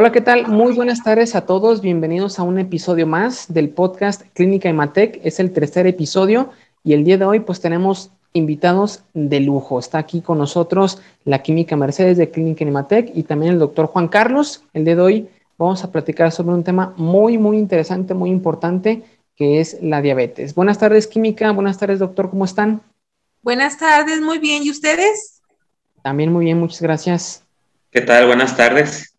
[0.00, 0.46] Hola, ¿qué tal?
[0.46, 1.80] Muy buenas tardes a todos.
[1.80, 5.18] Bienvenidos a un episodio más del podcast Clínica Imatec.
[5.24, 6.50] Es el tercer episodio
[6.84, 9.80] y el día de hoy pues tenemos invitados de lujo.
[9.80, 14.06] Está aquí con nosotros la química Mercedes de Clínica Imatec y también el doctor Juan
[14.06, 14.62] Carlos.
[14.72, 19.02] El día de hoy vamos a platicar sobre un tema muy, muy interesante, muy importante,
[19.34, 20.54] que es la diabetes.
[20.54, 21.50] Buenas tardes, química.
[21.50, 22.30] Buenas tardes, doctor.
[22.30, 22.82] ¿Cómo están?
[23.42, 24.62] Buenas tardes, muy bien.
[24.62, 25.42] ¿Y ustedes?
[26.04, 27.42] También muy bien, muchas gracias.
[27.90, 28.26] ¿Qué tal?
[28.28, 29.17] Buenas tardes.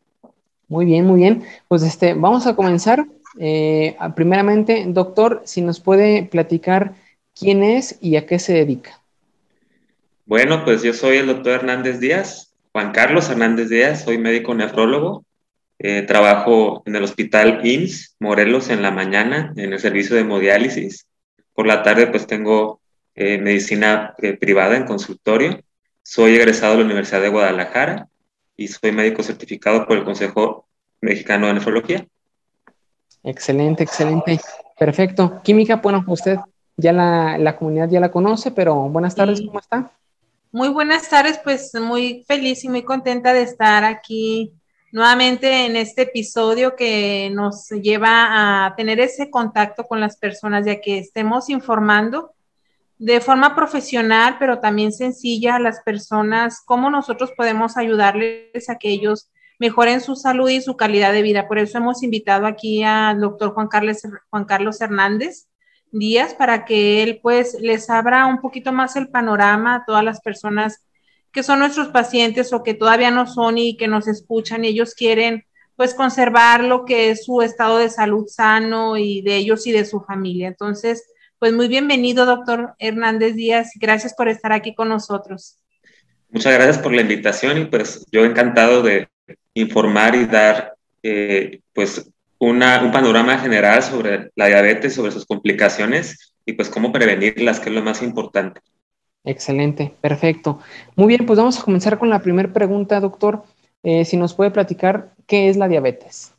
[0.70, 1.44] Muy bien, muy bien.
[1.68, 3.06] Pues este, vamos a comenzar.
[3.40, 6.94] Eh, primeramente, doctor, si nos puede platicar
[7.38, 9.02] quién es y a qué se dedica.
[10.26, 15.26] Bueno, pues yo soy el doctor Hernández Díaz, Juan Carlos Hernández Díaz, soy médico nefrólogo.
[15.80, 21.08] Eh, trabajo en el hospital IMSS Morelos en la mañana en el servicio de hemodiálisis.
[21.54, 22.82] Por la tarde, pues tengo
[23.16, 25.62] eh, medicina privada en consultorio.
[26.04, 28.09] Soy egresado de la Universidad de Guadalajara
[28.60, 30.68] y soy médico certificado por el Consejo
[31.00, 32.06] Mexicano de Nefrología.
[33.24, 34.40] Excelente, excelente.
[34.78, 35.42] Perfecto.
[35.42, 36.38] Química, bueno, usted
[36.76, 39.92] ya la, comunidad ya la conoce, pero buenas tardes, ¿cómo está?
[40.52, 44.52] Muy buenas tardes, pues muy feliz y muy contenta de estar aquí
[44.92, 50.82] nuevamente en este episodio que nos lleva a tener ese contacto con las personas, ya
[50.82, 52.34] que estemos informando
[53.00, 58.90] de forma profesional, pero también sencilla a las personas, cómo nosotros podemos ayudarles a que
[58.90, 61.48] ellos mejoren su salud y su calidad de vida.
[61.48, 63.98] Por eso hemos invitado aquí al doctor Juan Carlos,
[64.30, 65.48] Juan Carlos Hernández
[65.92, 70.22] Díaz para que él pues les abra un poquito más el panorama a todas las
[70.22, 70.86] personas
[71.32, 74.94] que son nuestros pacientes o que todavía no son y que nos escuchan y ellos
[74.94, 79.72] quieren pues conservar lo que es su estado de salud sano y de ellos y
[79.72, 80.48] de su familia.
[80.48, 81.04] Entonces,
[81.40, 83.72] pues muy bienvenido, doctor Hernández Díaz.
[83.80, 85.58] Gracias por estar aquí con nosotros.
[86.30, 89.08] Muchas gracias por la invitación y pues yo encantado de
[89.54, 96.34] informar y dar eh, pues una, un panorama general sobre la diabetes, sobre sus complicaciones
[96.46, 98.60] y pues cómo prevenirlas, que es lo más importante.
[99.24, 100.60] Excelente, perfecto.
[100.96, 103.44] Muy bien, pues vamos a comenzar con la primera pregunta, doctor.
[103.84, 106.34] Eh, si nos puede platicar qué es la diabetes.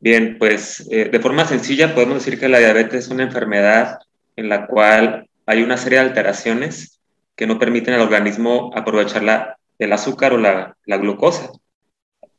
[0.00, 3.98] Bien, pues eh, de forma sencilla podemos decir que la diabetes es una enfermedad
[4.38, 7.00] en la cual hay una serie de alteraciones
[7.34, 11.50] que no permiten al organismo aprovechar la, el azúcar o la, la glucosa.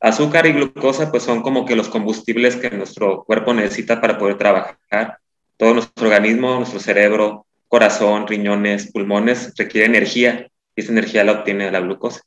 [0.00, 4.38] Azúcar y glucosa pues son como que los combustibles que nuestro cuerpo necesita para poder
[4.38, 5.18] trabajar.
[5.58, 11.66] Todo nuestro organismo, nuestro cerebro, corazón, riñones, pulmones requiere energía y esa energía la obtiene
[11.66, 12.22] de la glucosa.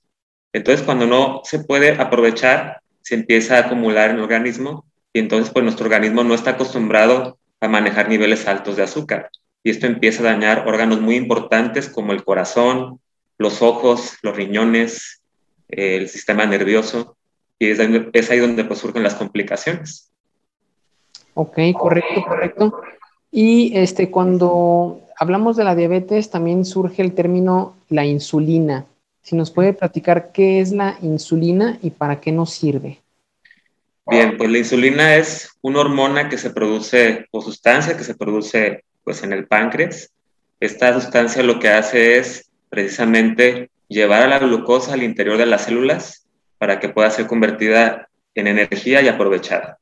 [0.52, 5.52] Entonces cuando no se puede aprovechar, se empieza a acumular en el organismo y entonces
[5.52, 9.32] pues nuestro organismo no está acostumbrado a manejar niveles altos de azúcar
[9.64, 13.00] y esto empieza a dañar órganos muy importantes como el corazón,
[13.38, 15.22] los ojos, los riñones,
[15.70, 17.16] el sistema nervioso,
[17.58, 20.12] y es ahí, es ahí donde pues, surgen las complicaciones.
[21.34, 22.82] Ok, correcto, correcto.
[23.32, 28.86] Y este, cuando hablamos de la diabetes, también surge el término la insulina.
[29.24, 33.00] Si nos puede platicar qué es la insulina y para qué nos sirve.
[34.06, 38.84] Bien, pues la insulina es una hormona que se produce o sustancia que se produce
[39.04, 40.12] pues en el páncreas.
[40.60, 45.66] Esta sustancia lo que hace es precisamente llevar a la glucosa al interior de las
[45.66, 46.28] células
[46.58, 49.80] para que pueda ser convertida en energía y aprovechada.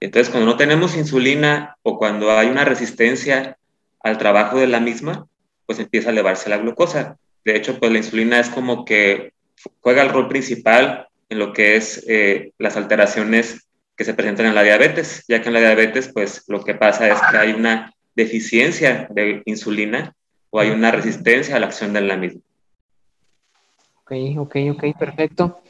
[0.00, 3.58] Entonces, cuando no tenemos insulina o cuando hay una resistencia
[4.02, 5.26] al trabajo de la misma,
[5.66, 7.18] pues empieza a elevarse la glucosa.
[7.44, 9.32] De hecho, pues la insulina es como que
[9.80, 14.54] juega el rol principal en lo que es eh, las alteraciones que se presentan en
[14.54, 17.92] la diabetes, ya que en la diabetes, pues lo que pasa es que hay una
[18.14, 20.14] deficiencia de insulina
[20.50, 22.40] o hay una resistencia a la acción de la misma.
[24.02, 25.60] Ok, ok, ok, perfecto.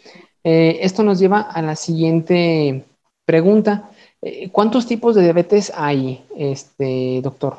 [0.43, 2.85] Eh, esto nos lleva a la siguiente
[3.27, 3.91] pregunta.
[4.23, 7.59] Eh, ¿Cuántos tipos de diabetes hay, este, doctor?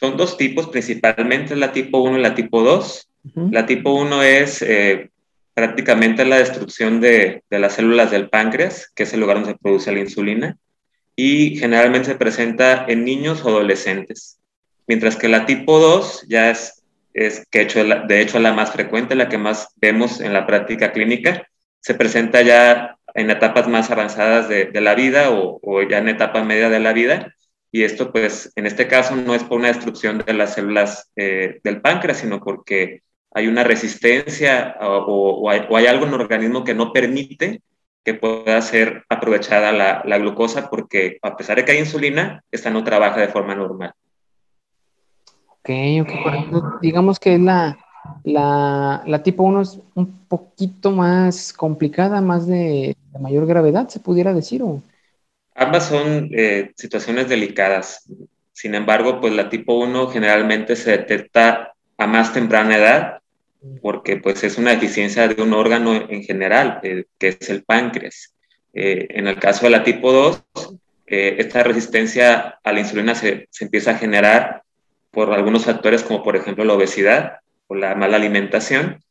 [0.00, 3.08] Son dos tipos, principalmente la tipo 1 y la tipo 2.
[3.52, 5.10] La tipo 1 es eh,
[5.54, 9.58] prácticamente la destrucción de, de, las células del páncreas, que es el lugar donde se
[9.58, 10.56] produce la insulina
[11.16, 14.38] y generalmente se presenta en niños o adolescentes.
[14.86, 16.82] Mientras que la tipo 2 ya es,
[17.14, 21.46] es que de hecho la más frecuente, la que más vemos en la práctica clínica,
[21.80, 26.70] se presenta ya en etapas más avanzadas de, la vida o, ya en etapa media
[26.70, 27.34] de la vida.
[27.70, 31.60] Y esto, pues, en este caso no es por una destrucción de las células eh,
[31.64, 36.92] del páncreas, sino porque hay una resistencia o, hay, algo en el organismo que no
[36.92, 37.62] permite
[38.04, 42.70] que pueda ser aprovechada la, la, glucosa porque a pesar de que hay insulina, esta
[42.70, 43.92] no trabaja de forma normal.
[45.46, 45.70] Ok,
[46.02, 46.80] ok.
[46.80, 47.78] Digamos que es la,
[48.24, 54.62] la, tipo 1 es un poquito más complicada, más de, mayor gravedad, se pudiera decir.
[54.62, 54.82] ¿o?
[55.54, 58.08] Ambas son eh, situaciones delicadas.
[58.52, 63.21] Sin embargo, pues la tipo 1 generalmente se detecta a más temprana edad
[63.80, 68.34] porque pues es una deficiencia de un órgano en general, eh, que es el páncreas.
[68.72, 70.44] Eh, en el caso de la tipo 2,
[71.06, 74.62] esta resistencia a la insulina se, se, empieza a generar
[75.10, 79.02] por algunos factores como por ejemplo la obesidad o la mala alimentación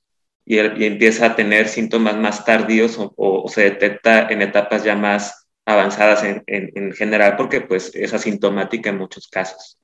[0.46, 6.24] y, empieza a tener síntomas más tardíos o, se detecta en etapas ya más avanzadas
[6.24, 9.78] en, en, general porque pues es asintomática en muchos casos.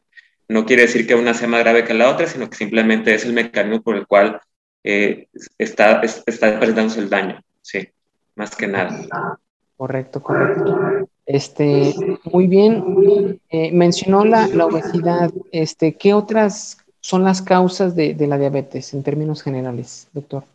[0.50, 3.26] No quiere decir que una sea más grave que la otra, sino que simplemente es
[3.26, 4.42] el mecanismo por el cual
[4.84, 5.28] eh,
[5.58, 7.88] está, está presentándose el daño, sí,
[8.36, 9.40] más que nada.
[9.76, 11.08] Correcto, correcto.
[11.26, 11.94] Este,
[12.24, 13.40] muy bien.
[13.50, 15.32] Eh, mencionó la, la, obesidad.
[15.52, 20.46] Este, ¿qué otras son las causas de, de, la diabetes en términos generales, doctor?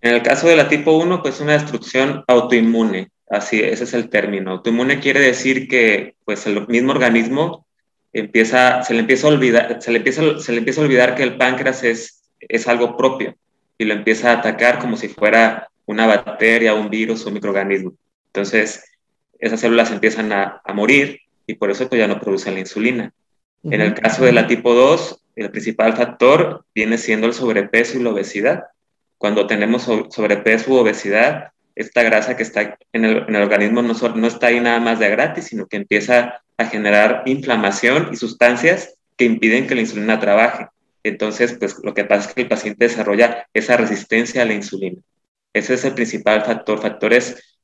[0.00, 3.10] En el caso de la tipo 1, pues una destrucción autoinmune.
[3.28, 4.52] Así, ese es el término.
[4.52, 7.66] Autoinmune quiere decir que pues el mismo organismo
[8.12, 11.22] empieza, se le empieza a olvidar, se le empieza, se le empieza a olvidar que
[11.24, 13.34] el páncreas es, es algo propio
[13.76, 17.94] y lo empieza a atacar como si fuera una bacteria, un virus un microorganismo.
[18.26, 18.84] Entonces,
[19.38, 23.12] esas células empiezan a, morir y por eso pues, ya no producen la insulina.
[23.64, 28.02] En el caso de la tipo 2, el principal factor viene siendo el sobrepeso y
[28.02, 28.64] la obesidad.
[29.16, 34.48] Cuando tenemos sobrepeso u obesidad, esta grasa que está en el, organismo no, no, está
[34.48, 39.66] ahí nada más de gratis, sino que empieza a generar inflamación y sustancias que impiden
[39.66, 40.66] que la insulina trabaje.
[41.02, 45.00] Entonces, pues lo que pasa es que el paciente desarrolla esa resistencia a la insulina.
[45.52, 46.80] Ese es el principal factor.
[46.80, 47.58] Factores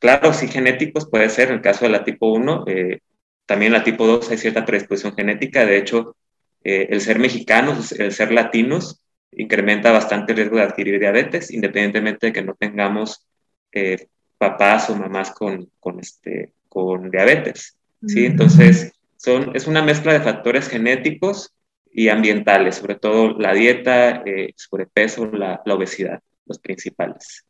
[0.00, 3.00] Claro, sí genéticos puede ser, en el caso de la tipo 1, eh,
[3.44, 6.16] también la tipo 2 hay cierta predisposición genética, de hecho,
[6.64, 12.28] eh, el ser mexicanos, el ser latinos, incrementa bastante el riesgo de adquirir diabetes, independientemente
[12.28, 13.26] de que no tengamos
[13.72, 17.76] eh, papás o mamás con, con, este, con diabetes.
[18.06, 18.24] ¿sí?
[18.24, 21.52] Entonces, son, es una mezcla de factores genéticos
[21.92, 24.22] y ambientales, sobre todo la dieta,
[24.56, 27.44] sobrepeso, la, la obesidad, los principales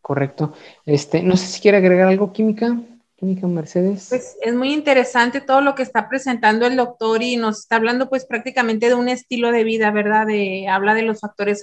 [0.00, 0.54] correcto.
[0.84, 2.80] Este, no sé si quiere agregar algo, Química.
[3.16, 4.06] Química Mercedes.
[4.08, 8.08] Pues es muy interesante todo lo que está presentando el doctor y nos está hablando
[8.08, 10.26] pues prácticamente de un estilo de vida, ¿verdad?
[10.26, 11.62] De, habla de los factores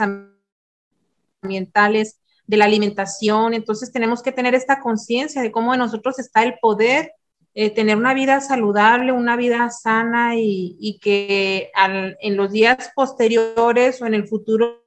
[1.41, 6.43] ambientales, de la alimentación, entonces tenemos que tener esta conciencia de cómo en nosotros está
[6.43, 7.13] el poder
[7.53, 14.05] eh, tener una vida saludable, una vida sana y, que en los días posteriores o
[14.05, 14.81] en el futuro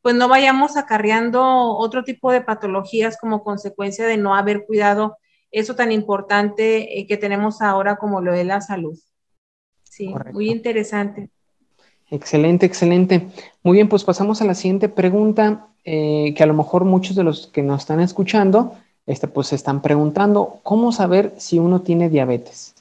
[0.00, 1.42] pues no vayamos acarreando
[1.76, 5.18] otro tipo de patologías como consecuencia de no haber cuidado
[5.50, 8.98] eso tan importante eh, que tenemos ahora como lo de la salud.
[9.82, 11.30] Sí, muy interesante.
[12.10, 13.28] Excelente, excelente.
[13.62, 17.24] Muy bien, pues pasamos a la siguiente pregunta, eh, que a lo mejor muchos de
[17.24, 18.76] los que nos están escuchando,
[19.08, 22.74] este, pues se están preguntando, ¿cómo saber si uno tiene diabetes?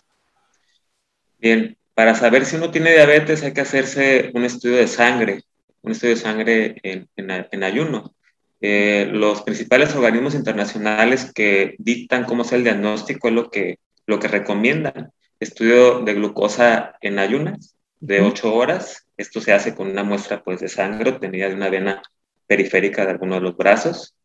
[1.40, 5.44] Bien, para saber si uno tiene diabetes hay que hacerse un estudio de sangre
[5.88, 8.14] un estudio de sangre en, ayuno.
[8.60, 14.20] Eh, los principales organismos internacionales que dictan cómo es el diagnóstico es lo que, lo
[14.20, 15.12] que recomiendan.
[15.40, 19.08] Estudio de glucosa en ayunas de 8 horas.
[19.16, 22.02] Esto se hace con una muestra pues, de sangre obtenida de una vena
[22.48, 24.16] periférica de alguno de los brazos.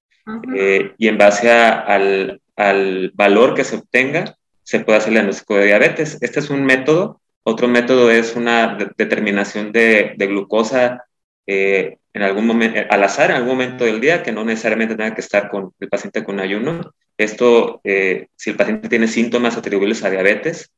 [0.54, 5.56] Eh, y en base al, al, valor que se obtenga, se puede hacer el diagnóstico
[5.56, 6.18] de diabetes.
[6.20, 7.20] Este es un método.
[7.42, 11.04] Otro método es una determinación de, de glucosa
[11.46, 15.14] eh, en algún momento, al azar, en algún momento del día, que no necesariamente tenga
[15.14, 16.92] que estar con el paciente con ayuno.
[17.16, 20.70] Esto, eh, si el paciente tiene síntomas atribuibles a diabetes,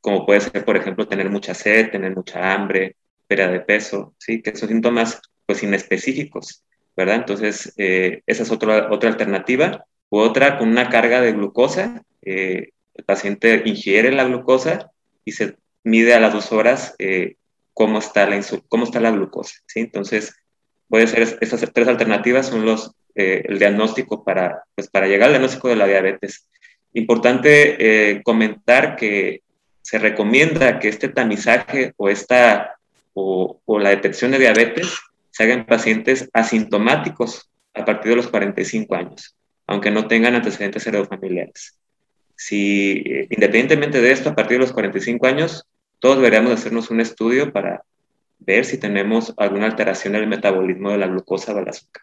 [0.00, 2.96] como puede ser, por ejemplo, tener mucha sed, tener mucha hambre,
[3.26, 4.42] pérdida de peso, ¿sí?
[4.42, 6.64] que son síntomas pues inespecíficos,
[6.96, 7.16] ¿verdad?
[7.16, 9.84] Entonces, eh, esa es otra, otra alternativa.
[10.10, 14.90] U otra, con una carga de glucosa, el paciente ingiere la glucosa
[15.24, 16.94] y se mide a las dos horas
[17.72, 19.56] cómo está la, cómo está la glucosa.
[19.66, 19.80] ¿sí?
[19.80, 20.34] Entonces,
[20.88, 25.32] puede ser esas tres alternativas son los, eh, el diagnóstico para, pues, para llegar al
[25.32, 26.48] diagnóstico de la diabetes.
[26.92, 27.76] Importante
[28.10, 29.42] eh, comentar que
[29.80, 32.76] se recomienda que este tamizaje o, esta,
[33.14, 34.94] o, o, la detección de diabetes
[35.32, 39.34] se haga en pacientes asintomáticos a partir de los 45 años,
[39.66, 41.78] aunque no tengan antecedentes heredofamiliares.
[42.36, 45.66] Si, eh, independientemente de esto, a partir de los 45 años,
[45.98, 47.82] todos deberíamos hacernos un estudio para
[48.38, 52.02] ver si tenemos alguna alteración en el metabolismo de la glucosa o del azúcar.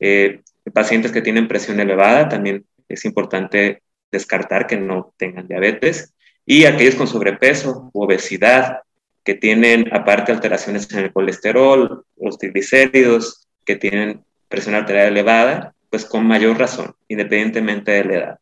[0.00, 0.40] Eh,
[0.72, 6.14] pacientes que tienen presión elevada, también es importante descartar que no tengan diabetes.
[6.44, 8.80] Y aquellos con sobrepeso obesidad
[9.24, 16.04] que tienen aparte alteraciones en el colesterol, los triglicéridos, que tienen presión arterial elevada, pues
[16.04, 18.38] con mayor razón, independientemente de la edad.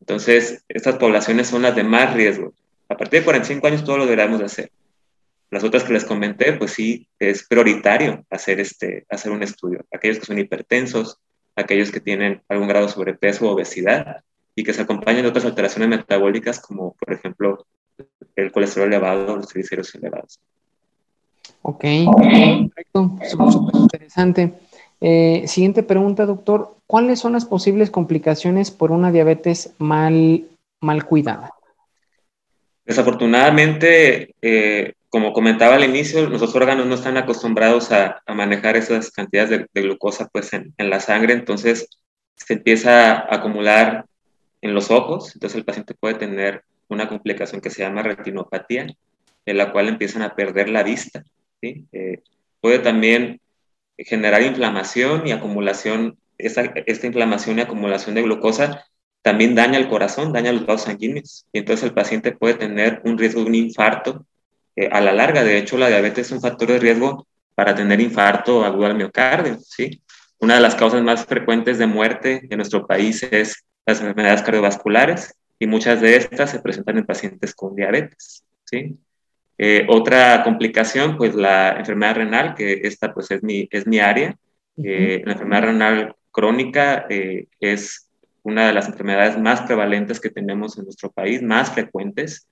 [0.00, 2.54] Entonces, estas poblaciones son las de más riesgo.
[2.88, 4.70] A partir de 45 años todo lo deberíamos de hacer.
[5.50, 9.84] Las otras que les comenté, pues sí, es prioritario hacer, este, hacer un estudio.
[9.92, 11.20] Aquellos que son hipertensos,
[11.54, 14.24] aquellos que tienen algún grado de sobrepeso o obesidad
[14.54, 17.66] y que se acompañan de otras alteraciones metabólicas como, por ejemplo,
[18.36, 20.40] el colesterol elevado o los triglicéridos elevados.
[21.62, 24.52] Ok, perfecto, súper interesante.
[25.00, 26.76] Eh, siguiente pregunta, doctor.
[26.86, 30.44] ¿Cuáles son las posibles complicaciones por una diabetes mal,
[30.80, 31.52] mal cuidada?
[32.84, 39.66] Desafortunadamente, eh, como comentaba al inicio, nuestros órganos no están acostumbrados a, manejar esas cantidades
[39.72, 41.88] de, glucosa pues, en, la sangre, entonces
[42.36, 44.06] se empieza a acumular
[44.62, 48.86] en los ojos, entonces el paciente puede tener una complicación que se llama retinopatía,
[49.44, 51.24] en la cual empiezan a perder la vista.
[51.60, 52.22] Eh,
[52.60, 53.40] puede también
[53.98, 58.84] generar inflamación y acumulación, esta, esta inflamación y acumulación de glucosa
[59.22, 63.16] también daña el corazón, daña los vasos sanguíneos, y entonces el paciente puede tener un
[63.16, 64.26] riesgo de un infarto
[64.74, 65.44] eh, a la larga.
[65.44, 69.58] De hecho, la diabetes es un factor de riesgo para tener infarto agudo al miocardio,
[69.60, 70.02] ¿sí?
[70.40, 75.34] Una de las causas más frecuentes de muerte en nuestro país es las enfermedades cardiovasculares
[75.58, 78.96] y muchas de estas se presentan en pacientes con diabetes, ¿sí?
[79.58, 84.36] Eh, otra complicación, pues la enfermedad renal, que esta pues es mi, es mi área.
[84.82, 88.08] Eh, la enfermedad renal crónica es
[88.42, 92.48] una de las enfermedades más prevalentes que tenemos en nuestro país, más frecuentes,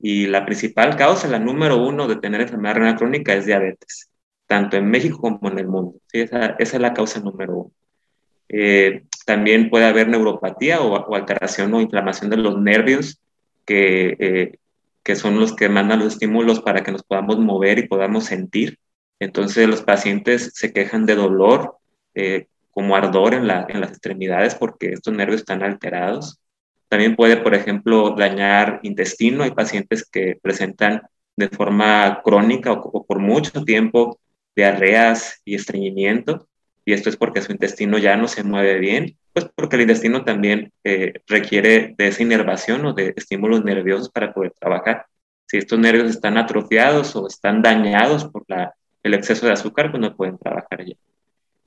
[0.00, 4.10] y la principal causa, la número uno de tener enfermedad renal crónica es diabetes,
[4.46, 5.98] tanto en México como en el mundo.
[6.06, 6.20] ¿sí?
[6.20, 7.72] Esa, esa, es la causa número uno.
[8.48, 13.20] Eh, también puede haber neuropatía o, alteración o inflamación de los nervios,
[13.64, 14.58] que, eh,
[15.02, 18.78] que son los que mandan los estímulos para que nos podamos mover y podamos sentir.
[19.20, 21.78] Entonces los pacientes se quejan de dolor,
[22.14, 26.40] eh, como ardor en, la, en las extremidades porque estos nervios están alterados.
[26.88, 29.44] También puede, por ejemplo, dañar intestino.
[29.44, 31.02] Hay pacientes que presentan
[31.36, 34.18] de forma crónica o, por mucho tiempo
[34.54, 36.46] diarreas y estreñimiento.
[36.84, 40.24] Y esto es porque su intestino ya no se mueve bien, pues porque el intestino
[40.24, 45.06] también eh, requiere de esa inervación o de estímulos nerviosos para poder trabajar.
[45.46, 50.00] Si estos nervios están atrofiados o están dañados por la, el exceso de azúcar, pues
[50.00, 50.94] no pueden trabajar ya.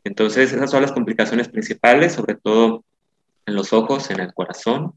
[0.03, 2.85] Entonces, esas son las complicaciones principales, sobre todo
[3.45, 4.93] en los ojos, en el corazón,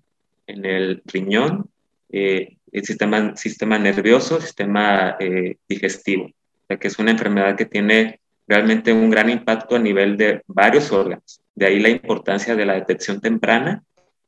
[0.46, 1.70] en el riñón,
[2.10, 6.30] eh, el sistema, sistema nervioso, sistema eh, digestivo,
[6.68, 8.20] ya que es una enfermedad que tiene
[8.50, 11.40] realmente un gran impacto a nivel de varios órganos.
[11.54, 13.84] De ahí la importancia de la detección temprana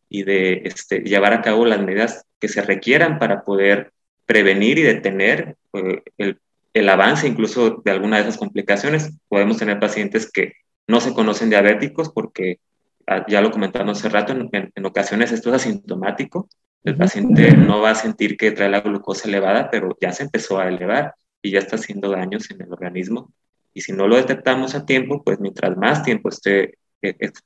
[0.08, 3.92] y de este, llevar a cabo las medidas que se requieran para poder
[4.24, 6.38] prevenir y detener eh, el,
[6.72, 9.12] el, avance incluso de alguna de esas complicaciones.
[9.28, 10.52] Podemos tener pacientes que
[10.86, 12.60] no se conocen diabéticos porque,
[13.08, 16.48] ah, ya lo comentamos hace rato, en, ocasiones esto es asintomático.
[16.84, 20.60] El paciente no va a sentir que trae la glucosa elevada, pero ya se empezó
[20.60, 23.32] a elevar y ya está haciendo daños en el organismo.
[23.74, 26.74] Y si no lo detectamos a tiempo, pues mientras más tiempo esté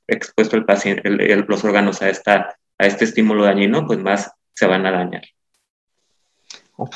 [0.07, 4.85] expuesto el paciente, los órganos a, esta, a este estímulo dañino, pues más se van
[4.85, 5.23] a dañar.
[6.75, 6.95] Ok,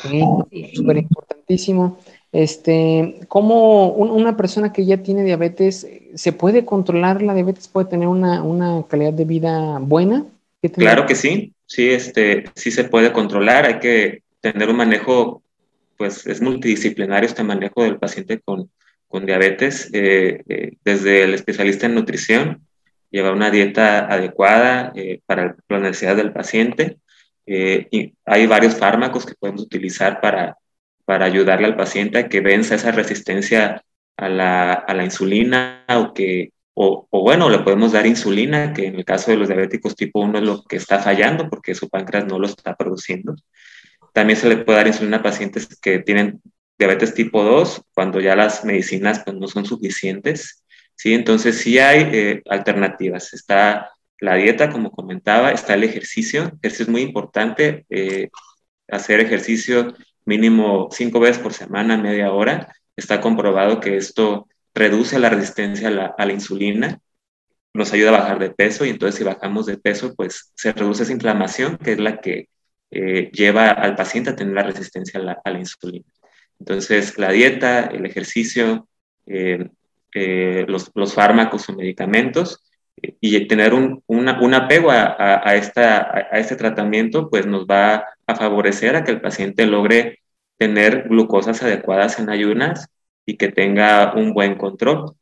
[0.74, 2.00] súper importantísimo.
[2.32, 7.68] Este, ¿cómo una persona que ya tiene diabetes, se puede controlar la diabetes?
[7.68, 10.26] ¿Puede tener una, una calidad de vida buena?
[10.74, 15.42] Claro que sí, sí, este, sí se puede controlar, hay que tener un manejo,
[15.98, 18.70] pues es multidisciplinario este manejo del paciente con,
[19.12, 22.65] con diabetes, eh, eh, desde el especialista en nutrición,
[23.12, 26.98] lleva una dieta adecuada eh, para la necesidad del paciente,
[27.46, 30.58] y hay varios fármacos que podemos utilizar para,
[31.03, 33.84] para ayudarle al paciente a que venza esa resistencia
[34.15, 38.86] a la, a la insulina o que, o, o, bueno, le podemos dar insulina, que
[38.86, 41.89] en el caso de los diabéticos tipo 1 es lo que está fallando porque su
[41.89, 43.36] páncreas no lo está produciendo.
[44.13, 46.41] También se le puede dar insulina a pacientes que tienen
[46.82, 50.64] diabetes tipo 2 cuando ya las medicinas pues, no son suficientes.
[50.96, 51.14] ¿sí?
[51.14, 53.34] Entonces sí hay eh, alternativas.
[53.34, 56.52] Está la dieta, como comentaba, está el ejercicio.
[56.62, 57.86] Ejercicio es muy importante.
[57.90, 58.30] Eh,
[58.90, 59.94] hacer ejercicio
[60.26, 62.74] mínimo cinco veces por semana, media hora.
[62.96, 67.00] Está comprobado que esto reduce la resistencia a la, insulina,
[67.74, 71.04] nos ayuda a bajar de peso y entonces si bajamos de peso, pues se reduce
[71.04, 72.50] esa inflamación que es la que
[72.92, 76.06] eh, lleva al paciente a tener la resistencia a la, insulina.
[76.62, 78.88] Entonces, la dieta, el ejercicio,
[79.25, 79.68] eh,
[80.13, 82.63] eh, los, fármacos o medicamentos
[83.20, 86.01] y tener un, apego a, esta,
[86.32, 90.20] a, este tratamiento, pues nos va a favorecer a que el paciente logre
[90.60, 92.89] tener glucosas adecuadas en ayunas
[93.25, 95.15] y que tenga un buen control.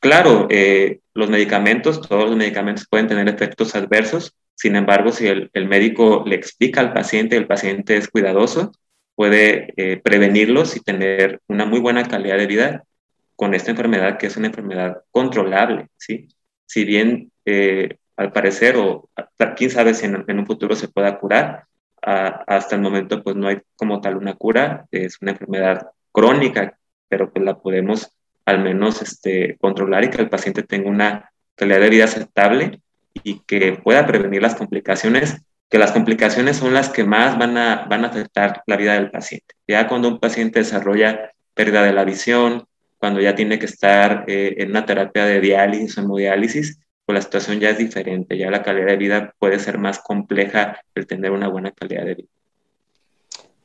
[0.00, 5.50] Claro, eh, los medicamentos, todos los medicamentos pueden tener efectos adversos, sin embargo, si el,
[5.66, 8.72] médico le explica al paciente, el paciente es cuidadoso,
[9.14, 12.84] puede eh, prevenirlos y tener una muy buena calidad de vida
[13.36, 16.28] con esta enfermedad que es una enfermedad controlable, ¿sí?
[16.66, 19.08] Si bien eh, al parecer, o
[19.56, 21.64] quién sabe si en, un futuro se pueda curar,
[22.02, 26.78] hasta el momento pues no hay como tal una cura, es una enfermedad crónica,
[27.08, 31.80] pero pues la podemos al menos este, controlar y que el paciente tenga una calidad
[31.80, 32.80] de vida aceptable
[33.22, 35.42] y que pueda prevenir las complicaciones,
[35.74, 39.10] que las complicaciones son las que más van a, van a afectar la vida del
[39.10, 39.56] paciente.
[39.66, 42.62] Ya cuando un paciente desarrolla pérdida de la visión,
[42.96, 47.22] cuando ya tiene que estar eh, en una terapia de diálisis o hemodiálisis, pues la
[47.22, 51.32] situación ya es diferente, ya la calidad de vida puede ser más compleja el tener
[51.32, 52.28] una buena calidad de vida.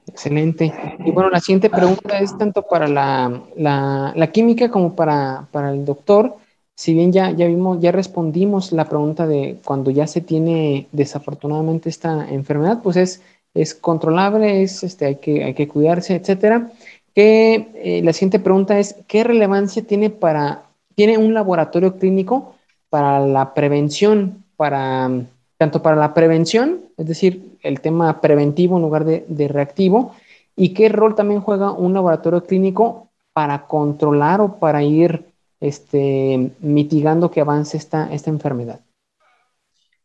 [0.07, 0.73] Excelente.
[1.05, 5.85] Y bueno, la siguiente pregunta es tanto para la, la, química como para, para, el
[5.85, 6.37] doctor.
[6.79, 11.89] Si bien ya, ya vimos, ya respondimos la pregunta de cuando ya se tiene desafortunadamente
[11.89, 13.21] esta enfermedad, pues es,
[13.53, 16.71] es controlable, es, este, hay, que, hay que cuidarse, etcétera.
[17.13, 20.63] Que, eh, la siguiente pregunta es, ¿qué relevancia tiene para,
[20.95, 22.55] tiene un laboratorio clínico
[22.89, 25.11] para la prevención, para,
[25.57, 30.15] tanto para la prevención, es decir, el tema preventivo en lugar de, reactivo,
[30.55, 35.28] y qué rol también juega un laboratorio clínico para controlar o para ir
[35.59, 38.81] este, mitigando que avance esta, esta enfermedad.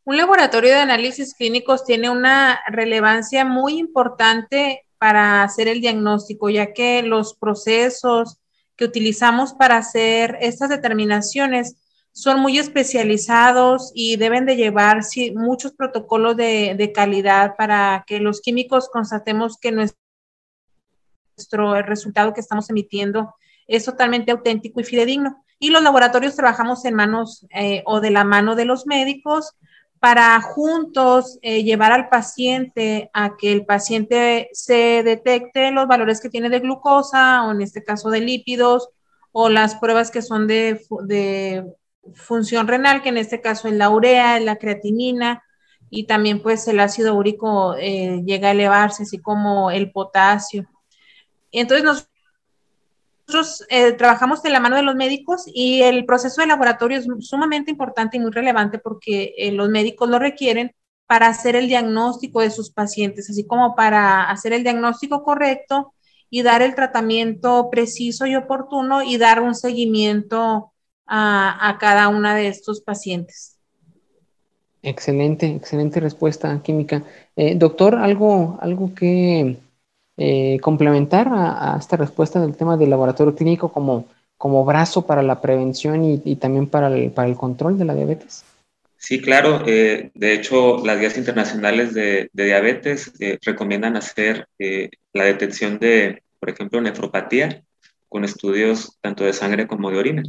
[0.04, 6.72] Un laboratorio de análisis clínicos tiene una relevancia muy importante para hacer el diagnóstico, ya
[6.72, 8.38] que los procesos
[8.76, 11.76] que utilizamos para hacer estas determinaciones
[12.12, 15.00] son muy especializados y deben de llevar
[15.34, 19.96] muchos protocolos de, calidad para que los químicos constatemos que nuestro
[21.82, 23.34] resultado que estamos emitiendo
[23.66, 25.43] es totalmente auténtico y fidedigno.
[25.58, 29.54] Y los laboratorios trabajamos en manos eh, o de la mano de los médicos
[30.00, 36.28] para juntos eh, llevar al paciente a que el paciente se detecte los valores que
[36.28, 38.90] tiene de glucosa o en este caso de lípidos
[39.32, 40.84] o las pruebas que son de
[42.14, 45.42] función renal, que en este caso es la urea, la creatinina
[45.90, 50.66] y también pues el ácido úrico eh, llega a elevarse, así como el potasio.
[51.52, 52.08] Entonces
[53.26, 57.06] nosotros eh, trabajamos de la mano de los médicos y el proceso de laboratorio es
[57.20, 60.74] sumamente importante y muy relevante porque eh, los médicos lo requieren
[61.06, 65.94] para hacer el diagnóstico de sus pacientes, así como para hacer el diagnóstico correcto
[66.28, 70.72] y dar el tratamiento preciso y oportuno y dar un seguimiento
[71.06, 73.58] a, cada una de estos pacientes.
[74.82, 77.04] Excelente, excelente respuesta, Química.
[77.36, 79.58] Eh, doctor, ¿algo, algo que
[80.16, 85.40] eh, complementar a, esta respuesta del tema del laboratorio clínico como, como brazo para la
[85.40, 88.44] prevención y, también para el, para el, control de la diabetes?
[88.96, 89.62] Sí, claro.
[89.66, 94.48] Eh, de hecho, las guías internacionales de, diabetes recomiendan hacer
[95.12, 97.62] la detección de, por ejemplo, nefropatía
[98.08, 100.22] con estudios tanto de sangre como de orina.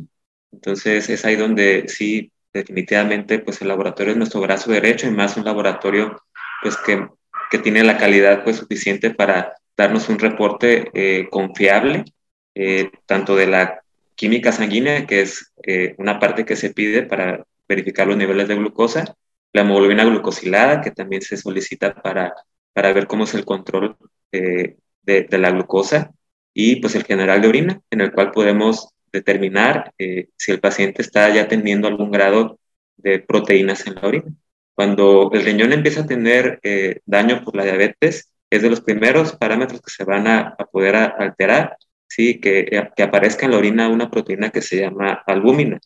[0.52, 5.38] Entonces es ahí donde sí, definitivamente, pues el laboratorio es nuestro brazo derecho y más
[5.38, 6.20] un laboratorio
[6.64, 7.08] pues que,
[7.52, 12.06] que tiene la calidad pues suficiente para darnos un reporte eh, confiable,
[12.54, 13.82] eh, tanto de la
[14.16, 18.56] química sanguínea, que es eh, una parte que se pide para verificar los niveles de
[18.56, 19.16] glucosa,
[19.54, 22.34] la hemoglobina glucosilada, que también se solicita para,
[22.74, 23.98] para ver cómo es el control
[24.32, 26.12] de, de, la glucosa,
[26.54, 31.30] y pues el general de orina, en el cual podemos determinar si el paciente está
[31.30, 32.60] ya teniendo algún grado
[32.98, 34.34] de proteínas en la orina.
[34.74, 36.60] Cuando el riñón empieza a tener
[37.06, 41.78] daño por la diabetes, es de los primeros parámetros que se van a, poder alterar,
[42.08, 42.40] ¿sí?
[42.40, 42.66] que,
[42.96, 45.80] que, aparezca en la orina una proteína que se llama albúmina,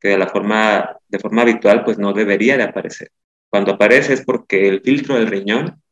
[0.00, 3.10] que de, la forma, de forma habitual pues no debería de aparecer.
[3.48, 5.82] Cuando aparece es porque el filtro del riñón,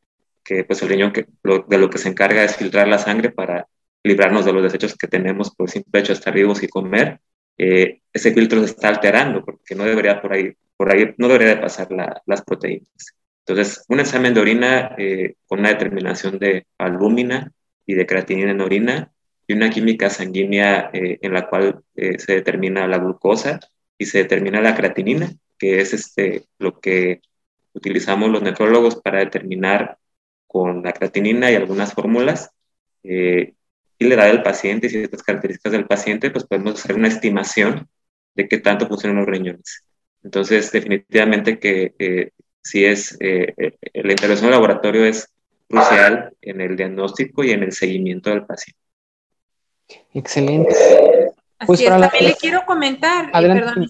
[0.43, 1.27] que pues el riñón que,
[1.69, 3.67] de lo que se encarga es filtrar la sangre para
[4.03, 7.21] librarnos de los desechos que tenemos por simple hecho de estar vivos y comer,
[7.57, 11.55] eh, ese filtro se está alterando porque no debería por ahí, por ahí no debería
[11.55, 11.89] de pasar
[12.27, 13.15] las proteínas.
[13.47, 17.53] Entonces, un examen de orina eh, con una determinación de albúmina
[17.85, 19.13] y de creatinina en orina
[19.47, 23.61] y una química sanguínea eh, en la cual se determina la glucosa
[23.99, 27.21] y se determina la creatinina, que es este, lo que
[27.75, 29.99] utilizamos los nefrólogos para determinar
[30.47, 32.51] con la creatinina y algunas fórmulas
[33.03, 33.55] y
[33.99, 37.89] la edad del paciente y ciertas características del paciente, pues podemos hacer una estimación
[38.35, 39.85] de qué tanto funcionan los riñones.
[40.23, 42.33] Entonces, definitivamente que
[42.65, 45.29] si es, eh, eh, la intervención del laboratorio es
[45.69, 48.81] crucial en el diagnóstico y en el seguimiento del paciente.
[50.15, 50.75] Excelente.
[51.67, 53.87] Pues también le quiero comentar, perdón,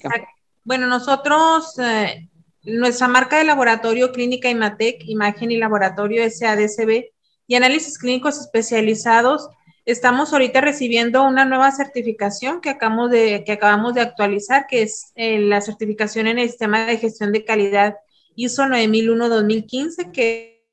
[0.65, 2.29] bueno, nosotros, eh,
[2.63, 7.11] nuestra marca de laboratorio Clínica Imatec, Imagen y Laboratorio SADCB
[7.47, 9.49] y análisis clínicos especializados,
[9.85, 15.13] estamos ahorita recibiendo una nueva certificación que acabamos de, que acabamos de actualizar, que es
[15.15, 17.95] eh, la certificación en el sistema de gestión de calidad
[18.37, 20.66] ISO 9001-2015, que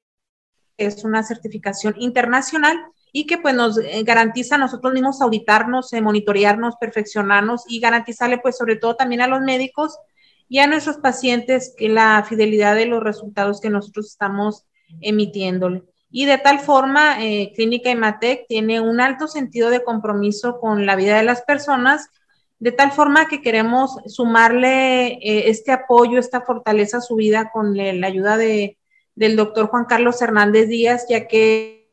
[0.78, 2.78] es una certificación internacional
[3.14, 8.38] y que pues nos eh, garantiza a nosotros mismos auditarnos, eh, monitorearnos, perfeccionarnos y garantizarle
[8.38, 9.98] pues sobre todo también a los médicos
[10.48, 14.66] y a nuestros pacientes que la fidelidad de los resultados que nosotros estamos
[15.00, 15.84] emitiéndole.
[16.10, 20.98] Y de tal forma, eh, Clínica Imatec tiene un alto sentido de compromiso con la
[20.98, 22.10] vida de las personas,
[22.62, 25.18] de tal forma que queremos sumarle
[25.50, 28.78] este apoyo, esta fortaleza a su vida con la ayuda de,
[29.16, 31.90] del doctor Juan Carlos Hernández Díaz, ya que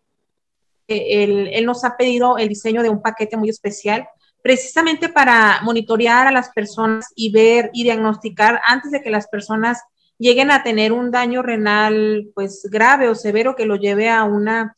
[0.87, 4.09] él, nos ha pedido el diseño de un paquete muy especial
[4.43, 9.83] precisamente para monitorear a las personas y ver y diagnosticar antes de que las personas
[10.19, 14.77] lleguen a tener un daño renal pues grave o severo que lo lleve a una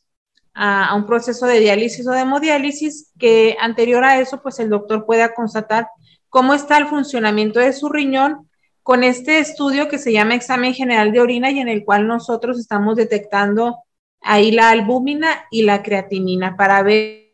[0.55, 5.07] a, un proceso de diálisis o de hemodiálisis que anterior a eso pues el doctor
[5.07, 5.89] pueda constatar
[6.29, 8.49] cómo está el funcionamiento de su riñón
[8.83, 12.59] con este estudio que se llama examen general de orina y en el cual nosotros
[12.59, 13.79] estamos detectando
[14.21, 17.31] ahí la albúmina y la creatinina para ver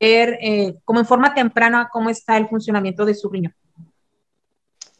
[0.00, 3.54] eh, como en forma temprana cómo está el funcionamiento de su riñón.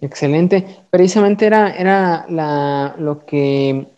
[0.01, 0.85] Excelente.
[0.91, 2.27] Precisamente era, era
[2.99, 3.94] lo que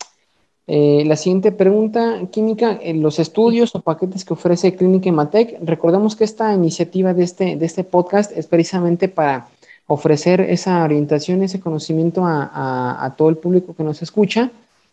[0.66, 6.16] eh, la siguiente pregunta, Química, en los estudios o paquetes que ofrece Clínica Imatec, recordemos
[6.16, 9.48] que esta iniciativa de este, de este podcast es precisamente para
[9.86, 14.50] ofrecer esa orientación, ese conocimiento a todo el público que nos escucha.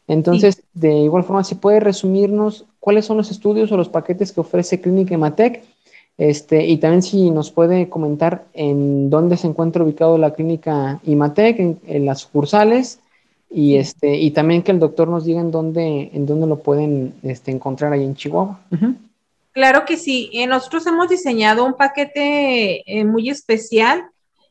[0.07, 4.41] Entonces, de igual forma, si puede resumirnos cuáles son los estudios o los paquetes que
[4.41, 5.63] ofrece Clínica Ematec,
[6.17, 11.59] este, y también si nos puede comentar en dónde se encuentra ubicado la clínica Imatec,
[11.59, 12.99] en, las sucursales,
[13.53, 17.13] y este, y también que el doctor nos diga en dónde, en dónde lo pueden
[17.21, 18.59] este, encontrar ahí en Chihuahua.
[19.51, 20.31] Claro que sí.
[20.33, 24.05] Eh, nosotros hemos diseñado un paquete eh, muy especial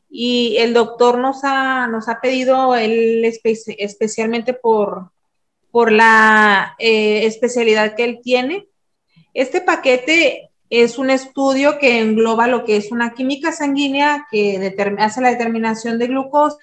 [0.09, 5.11] y el doctor nos ha, nos ha pedido él especialmente por,
[5.69, 8.67] por la eh, especialidad que él tiene.
[9.33, 15.21] Este paquete es un estudio que engloba lo que es una química sanguínea que hace
[15.21, 16.57] la determinación de glucosa,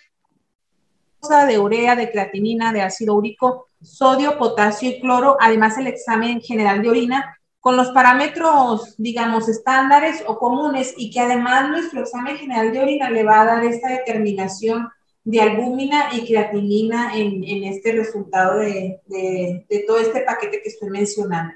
[1.46, 6.82] de urea, de creatinina, de ácido úrico, sodio, potasio y cloro, además el examen general
[6.82, 12.72] de orina con los parámetros, digamos, estándares o comunes y que además nuestro examen general
[12.72, 14.88] de orina le va a dar esta determinación
[15.24, 20.88] de albúmina y creatinina en, en este resultado de, de, todo este paquete que estoy
[20.88, 21.52] mencionando.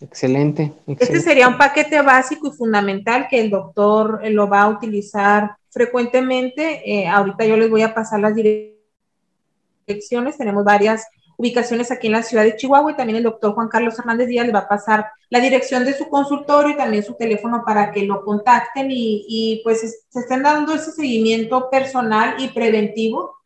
[0.00, 4.68] Excelente, Este sería un paquete básico y fundamental que el doctor eh, lo va a
[4.68, 6.82] utilizar frecuentemente.
[6.84, 10.36] Eh, ahorita yo les voy a pasar las direcciones.
[10.36, 11.06] Tenemos varias
[11.38, 14.46] ubicaciones aquí en la ciudad de Chihuahua y también el doctor Juan Carlos Hernández Díaz
[14.46, 18.02] le va a pasar la dirección de su consultorio y también su teléfono para que
[18.02, 23.38] lo contacten y, pues se estén dando ese seguimiento personal y preventivo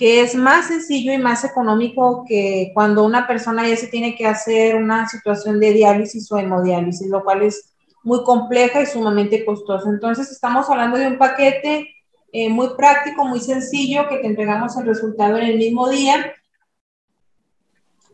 [0.00, 4.24] que es más sencillo y más económico que cuando una persona ya se tiene que
[4.24, 7.69] hacer una situación de diálisis o hemodiálisis, lo cual es
[8.02, 9.88] muy compleja y sumamente costoso.
[9.88, 11.94] Entonces, estamos hablando de un paquete
[12.32, 16.32] eh, muy práctico, muy sencillo, que te entregamos el resultado en el mismo día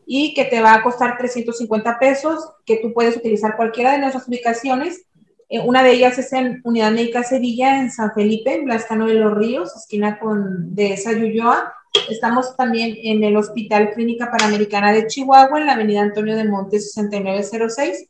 [0.07, 4.27] y que te va a costar 350 pesos, que tú puedes utilizar cualquiera de nuestras
[4.29, 5.05] ubicaciones.
[5.49, 9.15] Eh, una de ellas es en Unidad Médica Sevilla, en San Felipe, en Blascano de
[9.15, 11.75] los Ríos, esquina con, de Sayuyoa.
[12.09, 16.93] Estamos también en el Hospital Clínica Panamericana de Chihuahua, en la Avenida Antonio de Montes
[16.93, 18.09] 6906.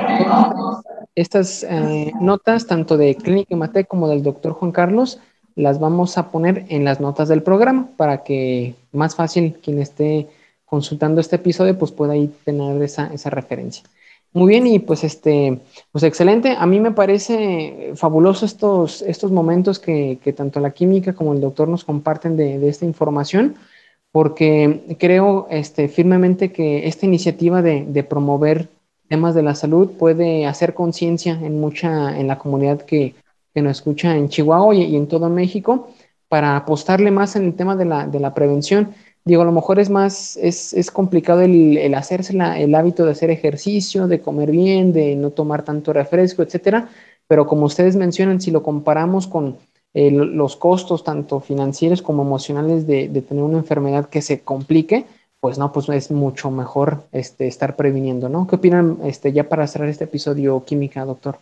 [1.13, 5.21] Estas eh, notas, tanto de Clínica Mate como del doctor Juan Carlos,
[5.55, 10.27] las vamos a poner en las notas del programa para que más fácil quien esté
[10.65, 13.83] consultando este episodio pues pueda ahí tener esa, esa referencia.
[14.33, 15.59] Muy bien, y pues este,
[15.93, 16.55] pues excelente.
[16.57, 21.39] A mí me parece fabuloso estos, estos momentos que, que tanto la química como el
[21.39, 23.55] doctor nos comparten de, de esta información
[24.15, 28.69] porque creo este, firmemente que esta iniciativa de, promover
[29.09, 33.13] temas de la salud puede hacer conciencia en mucha, en la comunidad que,
[33.61, 35.89] nos escucha en Chihuahua y, en todo México,
[36.27, 38.93] para apostarle más en el tema de la, prevención.
[39.23, 43.31] Digo, a lo mejor es más, es, complicado el, el hacerse el hábito de hacer
[43.31, 46.89] ejercicio, de comer bien, de no tomar tanto refresco, etcétera,
[47.27, 49.57] pero como ustedes mencionan, si lo comparamos con
[49.95, 55.05] eh, los costos tanto financieros como emocionales de, tener una enfermedad que se complique,
[55.39, 58.45] pues no, pues es mucho mejor este, estar previniendo, ¿no?
[58.45, 61.39] ¿Qué opinan este, ya para cerrar este episodio química, doctor?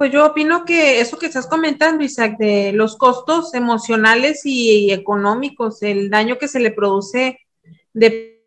[0.00, 5.82] Pues yo opino que eso que estás comentando, Isaac, de los costos emocionales y, económicos,
[5.82, 7.38] el daño que se le produce
[7.92, 8.42] de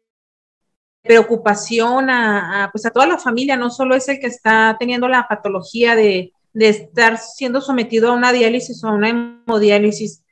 [1.04, 5.28] preocupación a, pues a toda la familia, no solo es el que está teniendo la
[5.28, 10.24] patología de, de estar siendo sometido a una diálisis o a una hemodiálisis,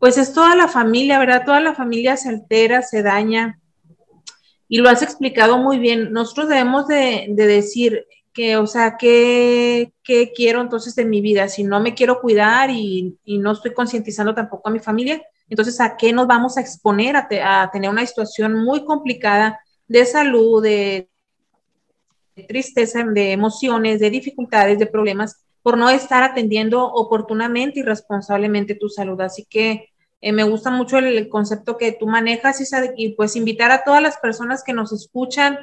[0.00, 1.44] pues es toda la familia, ¿verdad?
[1.46, 3.60] Toda la familia se altera, se daña.
[4.66, 6.12] Y lo has explicado muy bien.
[6.12, 11.48] Nosotros debemos de, decir que, o sea, ¿qué, ¿qué, quiero entonces de mi vida?
[11.48, 15.96] Si no me quiero cuidar y, no estoy concientizando tampoco a mi familia, entonces, ¿a
[15.96, 21.08] qué nos vamos a exponer a, tener una situación muy complicada de salud, de
[22.48, 28.88] tristeza, de emociones, de dificultades, de problemas por no estar atendiendo oportunamente y responsablemente tu
[28.88, 29.20] salud.
[29.20, 29.88] Así que
[30.20, 32.60] eh, me gusta mucho el, concepto que tú manejas
[32.96, 35.58] y, pues invitar a todas las personas que nos escuchan,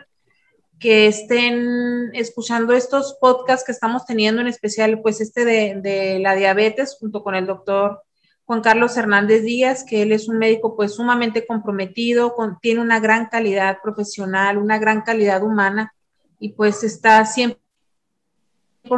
[0.82, 6.98] que estén escuchando estos podcasts que estamos teniendo, en especial pues este de, la diabetes,
[7.00, 8.02] junto con el doctor
[8.46, 13.28] Juan Carlos Hernández Díaz, que él es un médico pues sumamente comprometido, tiene una gran
[13.28, 15.94] calidad profesional, una gran calidad humana
[16.40, 17.62] y pues está siempre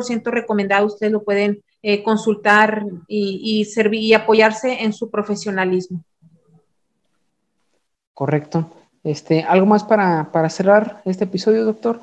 [0.04, 6.02] ciento recomendado, ustedes lo pueden eh, consultar y, servir y apoyarse en su profesionalismo.
[8.13, 8.72] Correcto.
[9.03, 11.99] Este, ¿Algo más para, para cerrar este episodio, doctor?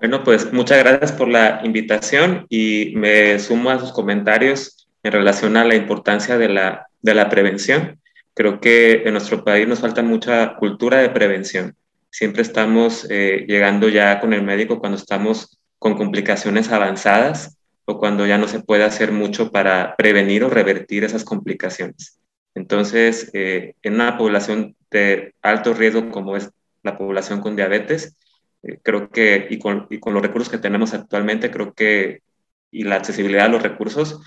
[0.00, 5.56] Bueno, pues muchas gracias por la invitación y me sumo a sus comentarios en relación
[5.56, 7.98] a la importancia de la, de la prevención.
[8.34, 11.74] Creo que en nuestro país nos falta mucha cultura de prevención.
[12.10, 18.26] Siempre estamos eh, llegando ya con el médico cuando estamos con complicaciones avanzadas o cuando
[18.26, 22.19] ya no se puede hacer mucho para prevenir o revertir esas complicaciones.
[22.54, 26.50] Entonces, eh, en una población de alto riesgo como es
[26.82, 28.16] la población con diabetes,
[28.62, 32.22] eh, creo que, y con, y con los recursos que tenemos actualmente, creo que,
[32.70, 34.20] y la accesibilidad a los recursos,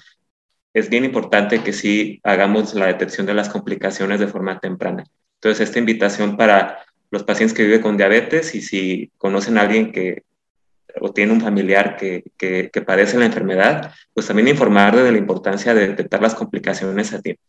[0.73, 5.03] es bien importante que sí hagamos la detección de las complicaciones de forma temprana.
[5.35, 6.79] Entonces, esta invitación para
[7.11, 10.23] los pacientes que viven con diabetes y si conocen a alguien que
[10.99, 15.73] o tiene un familiar que, que, padece la enfermedad, pues también informarle de la importancia
[15.73, 17.41] de detectar las complicaciones a tiempo.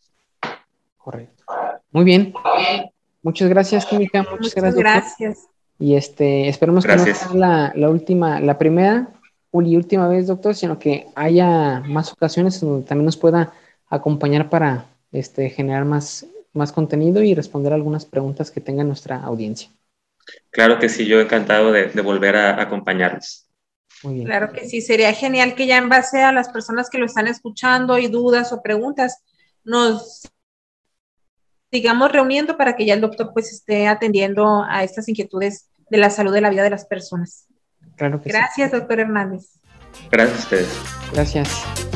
[1.04, 1.44] Correcto.
[1.90, 2.32] Muy bien.
[3.22, 4.24] Muchas gracias, Química.
[4.40, 5.46] Muchas, gracias.
[5.78, 9.08] Y este, esperemos que no sea la, la, última, la primera
[9.52, 13.52] última vez, doctor, sino que haya más ocasiones donde también nos pueda
[13.88, 19.68] acompañar para este, generar más, más contenido y responder algunas preguntas que tenga nuestra audiencia.
[20.50, 23.46] Claro que sí, yo encantado de, volver a, acompañarlos.
[24.02, 24.26] Muy bien.
[24.26, 27.26] Claro que sí, sería genial que ya en base a las personas que lo están
[27.26, 29.22] escuchando y dudas o preguntas,
[29.64, 30.30] nos
[31.74, 36.08] sigamos reuniendo para que ya el doctor pues esté atendiendo a estas inquietudes de la
[36.08, 37.48] salud de la vida de las personas.
[37.96, 39.58] Claro que Gracias, doctor Hernández.
[40.08, 40.80] Gracias a ustedes.
[41.12, 41.93] Gracias.